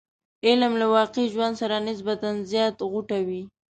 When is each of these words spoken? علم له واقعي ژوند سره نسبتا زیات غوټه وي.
علم 0.47 0.73
له 0.81 0.85
واقعي 0.95 1.25
ژوند 1.33 1.53
سره 1.61 1.75
نسبتا 1.89 2.29
زیات 2.51 2.75
غوټه 2.91 3.19
وي. 3.27 3.41